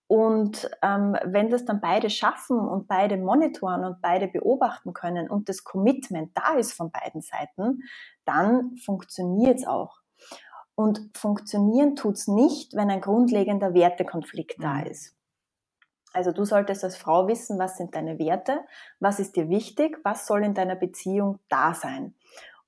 [0.09, 5.49] Und ähm, wenn das dann beide schaffen und beide monitoren und beide beobachten können und
[5.49, 7.83] das Commitment da ist von beiden Seiten,
[8.25, 9.99] dann funktioniert es auch.
[10.77, 14.63] Und funktionieren tut's nicht, wenn ein grundlegender Wertekonflikt mhm.
[14.63, 15.17] da ist.
[16.13, 18.65] Also du solltest als Frau wissen, was sind deine Werte,
[19.01, 22.15] was ist dir wichtig, was soll in deiner Beziehung da sein.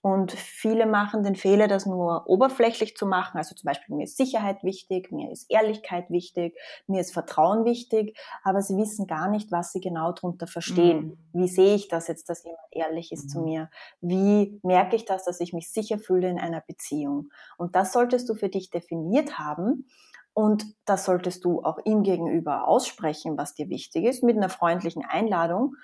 [0.08, 3.36] Und viele machen den Fehler, das nur oberflächlich zu machen.
[3.36, 8.18] Also zum Beispiel, mir ist Sicherheit wichtig, mir ist Ehrlichkeit wichtig, mir ist Vertrauen wichtig,
[8.42, 11.18] aber sie wissen gar nicht, was sie genau darunter verstehen.
[11.32, 11.42] Mhm.
[11.42, 13.28] Wie sehe ich das jetzt, dass jemand ehrlich ist mhm.
[13.28, 13.70] zu mir?
[14.00, 17.28] Wie merke ich das, dass ich mich sicher fühle in einer Beziehung?
[17.58, 19.88] Und das solltest du für dich definiert haben.
[20.32, 25.04] Und das solltest du auch ihm gegenüber aussprechen, was dir wichtig ist, mit einer freundlichen
[25.04, 25.74] Einladung.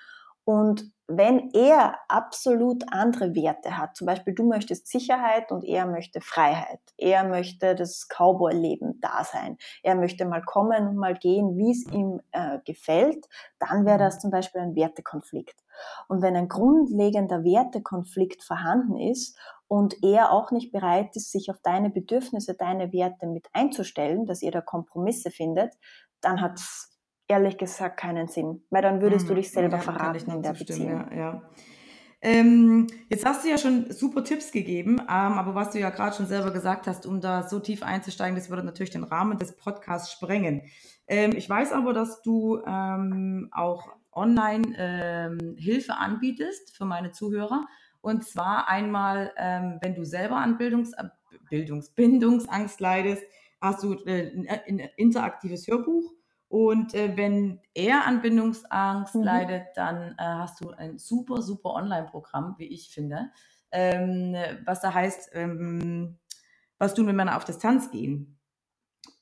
[0.45, 6.19] Und wenn er absolut andere Werte hat, zum Beispiel du möchtest Sicherheit und er möchte
[6.21, 11.71] Freiheit, er möchte das Cowboy-Leben da sein, er möchte mal kommen und mal gehen, wie
[11.71, 13.27] es ihm äh, gefällt,
[13.59, 15.63] dann wäre das zum Beispiel ein Wertekonflikt.
[16.07, 21.57] Und wenn ein grundlegender Wertekonflikt vorhanden ist und er auch nicht bereit ist, sich auf
[21.61, 25.73] deine Bedürfnisse, deine Werte mit einzustellen, dass ihr da Kompromisse findet,
[26.21, 26.94] dann hat es
[27.27, 29.29] ehrlich gesagt keinen Sinn, weil dann würdest mhm.
[29.29, 30.89] du dich selber ja, verraten in der Beziehung.
[30.89, 31.41] Ja, ja.
[32.21, 36.15] Ähm, jetzt hast du ja schon super Tipps gegeben, ähm, aber was du ja gerade
[36.15, 39.55] schon selber gesagt hast, um da so tief einzusteigen, das würde natürlich den Rahmen des
[39.55, 40.63] Podcasts sprengen.
[41.07, 47.67] Ähm, ich weiß aber, dass du ähm, auch online ähm, Hilfe anbietest für meine Zuhörer.
[48.01, 51.09] Und zwar einmal, ähm, wenn du selber an Bildungs, äh,
[51.49, 53.23] Bildungs, Bindungsangst leidest,
[53.61, 54.31] hast du äh,
[54.67, 56.11] ein interaktives Hörbuch
[56.55, 59.23] und äh, wenn er an Bindungsangst mhm.
[59.23, 63.29] leidet, dann äh, hast du ein super, super Online-Programm, wie ich finde,
[63.73, 66.17] ähm, was da heißt, ähm,
[66.77, 68.39] was tun, wenn Männer auf Distanz gehen.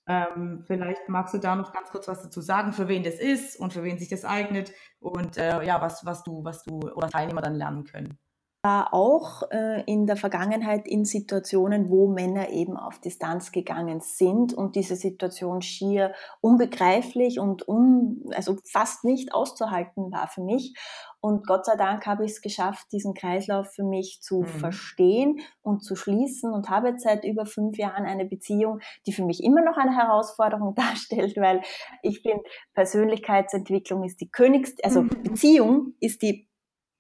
[0.06, 3.60] Ähm, vielleicht magst du da noch ganz kurz was dazu sagen, für wen das ist
[3.60, 7.10] und für wen sich das eignet und äh, ja, was, was du, was du oder
[7.10, 8.20] Teilnehmer dann lernen können
[8.64, 14.54] war auch äh, in der Vergangenheit in Situationen, wo Männer eben auf Distanz gegangen sind
[14.54, 20.76] und diese Situation schier unbegreiflich und un, also fast nicht auszuhalten war für mich.
[21.20, 24.46] Und Gott sei Dank habe ich es geschafft, diesen Kreislauf für mich zu mhm.
[24.46, 29.26] verstehen und zu schließen und habe jetzt seit über fünf Jahren eine Beziehung, die für
[29.26, 31.62] mich immer noch eine Herausforderung darstellt, weil
[32.02, 32.44] ich finde,
[32.76, 35.10] Persönlichkeitsentwicklung ist die Königs, also mhm.
[35.24, 36.48] Beziehung ist die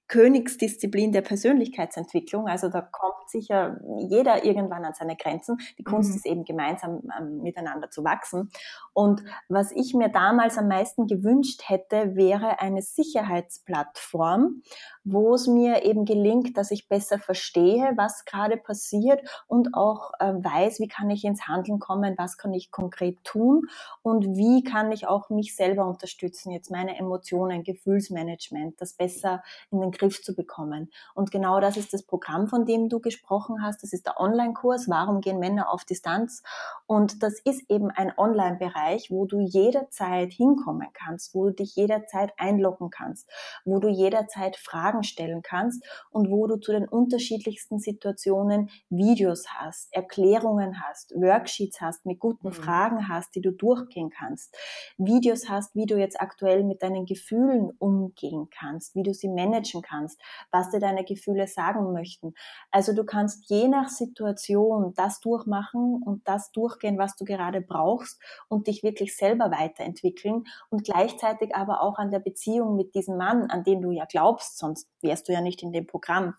[0.07, 2.47] Königsdisziplin der Persönlichkeitsentwicklung.
[2.47, 5.57] Also da kommt sicher jeder irgendwann an seine Grenzen.
[5.77, 6.15] Die Kunst mhm.
[6.15, 8.49] ist eben gemeinsam ähm, miteinander zu wachsen.
[8.93, 14.61] Und was ich mir damals am meisten gewünscht hätte, wäre eine Sicherheitsplattform,
[15.03, 20.33] wo es mir eben gelingt, dass ich besser verstehe, was gerade passiert und auch äh,
[20.33, 23.67] weiß, wie kann ich ins Handeln kommen, was kann ich konkret tun
[24.01, 29.81] und wie kann ich auch mich selber unterstützen, jetzt meine Emotionen, Gefühlsmanagement, das besser in
[29.81, 30.91] den Griff zu bekommen.
[31.13, 33.83] Und genau das ist das Programm, von dem du gesprochen hast.
[33.83, 36.43] Das ist der Online-Kurs, warum gehen Männer auf Distanz?
[36.85, 42.33] Und das ist eben ein Online-Bereich, wo du jederzeit hinkommen kannst, wo du dich jederzeit
[42.37, 43.29] einloggen kannst,
[43.65, 49.45] wo du jederzeit Fragen Fragen stellen kannst und wo du zu den unterschiedlichsten Situationen Videos
[49.49, 52.53] hast, Erklärungen hast, Worksheets hast, mit guten mhm.
[52.53, 54.55] Fragen hast, die du durchgehen kannst,
[54.97, 59.81] Videos hast, wie du jetzt aktuell mit deinen Gefühlen umgehen kannst, wie du sie managen
[59.81, 62.33] kannst, was dir deine Gefühle sagen möchten.
[62.71, 68.21] Also du kannst je nach Situation das durchmachen und das durchgehen, was du gerade brauchst
[68.47, 73.49] und dich wirklich selber weiterentwickeln und gleichzeitig aber auch an der Beziehung mit diesem Mann,
[73.49, 76.35] an dem du ja glaubst, sonst sonst wärst du ja nicht in dem Programm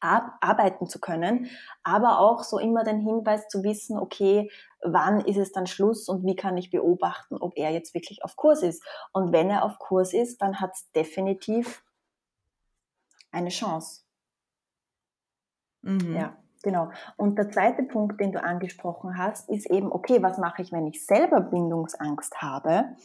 [0.00, 1.48] arbeiten zu können,
[1.82, 4.50] aber auch so immer den Hinweis zu wissen, okay,
[4.82, 8.36] wann ist es dann Schluss und wie kann ich beobachten, ob er jetzt wirklich auf
[8.36, 8.84] Kurs ist.
[9.12, 11.82] Und wenn er auf Kurs ist, dann hat es definitiv
[13.30, 14.02] eine Chance.
[15.80, 16.14] Mhm.
[16.14, 16.90] Ja, genau.
[17.16, 20.88] Und der zweite Punkt, den du angesprochen hast, ist eben, okay, was mache ich, wenn
[20.88, 22.96] ich selber Bindungsangst habe?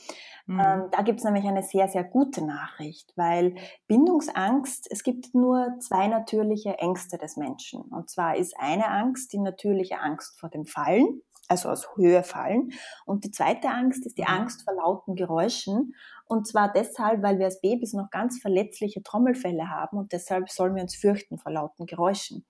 [0.47, 0.59] Mhm.
[0.59, 3.53] Ähm, da gibt es nämlich eine sehr, sehr gute Nachricht, weil
[3.87, 7.81] Bindungsangst, es gibt nur zwei natürliche Ängste des Menschen.
[7.83, 12.71] Und zwar ist eine Angst die natürliche Angst vor dem Fallen, also aus Höhe fallen.
[13.05, 14.41] Und die zweite Angst ist die mhm.
[14.41, 15.93] Angst vor lauten Geräuschen.
[16.25, 20.75] Und zwar deshalb, weil wir als Babys noch ganz verletzliche Trommelfälle haben und deshalb sollen
[20.75, 22.45] wir uns fürchten vor lauten Geräuschen.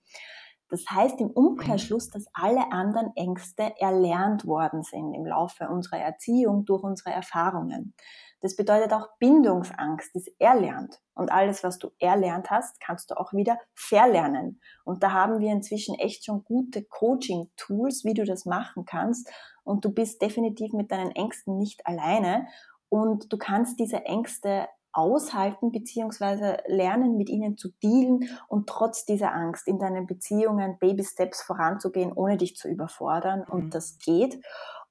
[0.70, 2.12] Das heißt im Umkehrschluss, mhm.
[2.12, 7.94] dass alle anderen Ängste erlernt worden sind im Laufe unserer Erziehung durch unsere Erfahrungen.
[8.40, 10.98] Das bedeutet auch Bindungsangst ist erlernt.
[11.14, 14.60] Und alles, was du erlernt hast, kannst du auch wieder verlernen.
[14.84, 19.30] Und da haben wir inzwischen echt schon gute Coaching-Tools, wie du das machen kannst.
[19.62, 22.46] Und du bist definitiv mit deinen Ängsten nicht alleine.
[22.92, 29.32] und du kannst diese Ängste aushalten beziehungsweise lernen, mit ihnen zu dealen und trotz dieser
[29.32, 33.44] Angst in deinen Beziehungen Baby Steps voranzugehen, ohne dich zu überfordern.
[33.48, 33.70] Und mhm.
[33.70, 34.40] das geht.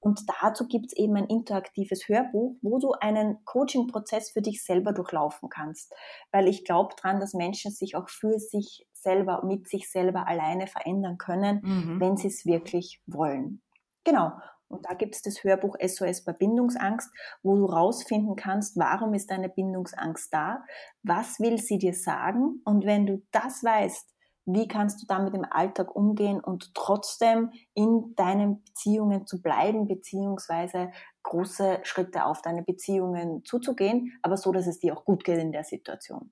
[0.01, 4.93] Und dazu gibt es eben ein interaktives Hörbuch, wo du einen Coaching-Prozess für dich selber
[4.93, 5.93] durchlaufen kannst.
[6.31, 10.67] Weil ich glaube dran, dass Menschen sich auch für sich selber, mit sich selber alleine
[10.67, 11.99] verändern können, mhm.
[11.99, 13.61] wenn sie es wirklich wollen.
[14.05, 14.31] Genau.
[14.69, 17.09] Und da gibt es das Hörbuch SOS bei Bindungsangst,
[17.43, 20.63] wo du rausfinden kannst, warum ist deine Bindungsangst da?
[21.03, 22.61] Was will sie dir sagen?
[22.63, 24.07] Und wenn du das weißt,
[24.45, 30.91] wie kannst du damit im Alltag umgehen und trotzdem in deinen Beziehungen zu bleiben, beziehungsweise
[31.23, 35.51] große Schritte auf deine Beziehungen zuzugehen, aber so, dass es dir auch gut geht in
[35.51, 36.31] der Situation.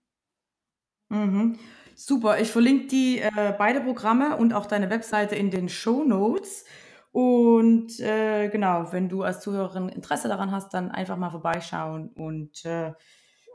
[1.10, 1.60] Mhm.
[1.96, 6.66] Super, ich verlinke die äh, beide Programme und auch deine Webseite in den Show Notes.
[7.12, 12.10] Und äh, genau, wenn du als Zuhörerin Interesse daran hast, dann einfach mal vorbeischauen.
[12.10, 12.94] Und äh,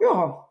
[0.01, 0.49] ja,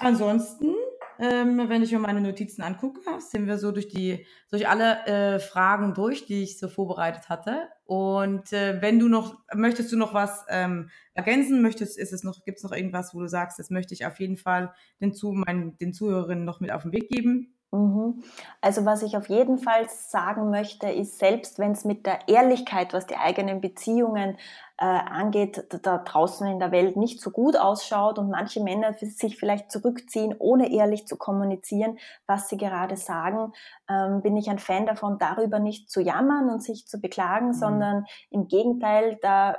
[0.00, 0.74] ansonsten
[1.20, 5.38] ähm, wenn ich mir meine Notizen angucke, sind wir so durch die, durch alle äh,
[5.40, 7.68] Fragen durch, die ich so vorbereitet hatte.
[7.84, 12.44] Und äh, wenn du noch, möchtest du noch was ähm, ergänzen, möchtest, ist es noch,
[12.44, 15.32] gibt es noch irgendwas, wo du sagst, das möchte ich auf jeden Fall den, zu,
[15.32, 17.57] meinen, den Zuhörerinnen noch mit auf den Weg geben?
[17.70, 18.22] Mhm.
[18.62, 22.94] Also was ich auf jeden Fall sagen möchte, ist, selbst wenn es mit der Ehrlichkeit,
[22.94, 24.38] was die eigenen Beziehungen
[24.78, 29.36] äh, angeht, da draußen in der Welt nicht so gut ausschaut und manche Männer sich
[29.36, 33.52] vielleicht zurückziehen, ohne ehrlich zu kommunizieren, was sie gerade sagen,
[33.90, 37.54] ähm, bin ich ein Fan davon, darüber nicht zu jammern und sich zu beklagen, mhm.
[37.54, 39.56] sondern im Gegenteil, da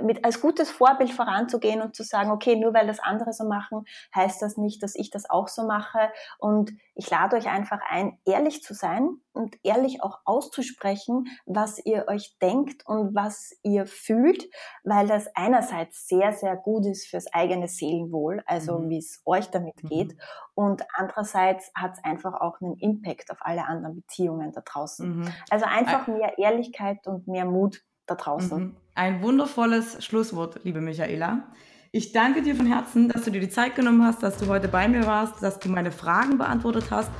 [0.00, 3.84] mit als gutes Vorbild voranzugehen und zu sagen, okay, nur weil das andere so machen,
[4.14, 6.10] heißt das nicht, dass ich das auch so mache.
[6.38, 12.06] Und ich lade euch einfach ein, ehrlich zu sein und ehrlich auch auszusprechen, was ihr
[12.08, 14.48] euch denkt und was ihr fühlt,
[14.84, 18.90] weil das einerseits sehr, sehr gut ist fürs eigene Seelenwohl, also mhm.
[18.90, 19.88] wie es euch damit mhm.
[19.88, 20.16] geht.
[20.54, 25.18] Und andererseits hat es einfach auch einen Impact auf alle anderen Beziehungen da draußen.
[25.20, 25.34] Mhm.
[25.50, 28.58] Also einfach mehr Ehrlichkeit und mehr Mut da draußen.
[28.58, 28.76] Mhm.
[28.94, 31.44] Ein wundervolles Schlusswort, liebe Michaela.
[31.92, 34.68] Ich danke dir von Herzen, dass du dir die Zeit genommen hast, dass du heute
[34.68, 37.10] bei mir warst, dass du meine Fragen beantwortet hast.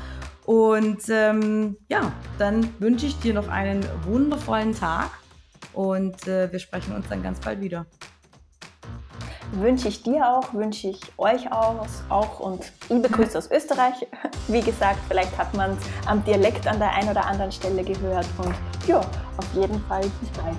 [0.47, 5.11] Und ähm, ja, dann wünsche ich dir noch einen wundervollen Tag
[5.73, 7.87] und äh, wir sprechen uns dann ganz bald wieder.
[9.53, 14.07] Wünsche ich dir auch, wünsche ich euch auch, auch und liebe Grüße aus Österreich.
[14.49, 18.27] Wie gesagt, vielleicht hat man es am Dialekt an der einen oder anderen Stelle gehört
[18.39, 18.55] und
[18.87, 20.57] ja, auf jeden Fall bis bald.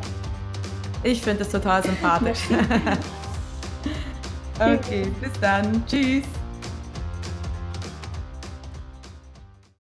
[1.04, 2.42] Ich finde es total sympathisch.
[4.60, 5.84] okay, bis dann.
[5.88, 6.24] Tschüss.